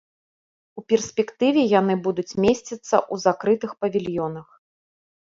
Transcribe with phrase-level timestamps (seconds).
[0.79, 2.79] У перспектыве яны будуць месціцца
[3.13, 4.47] ў закрытых павільёнах.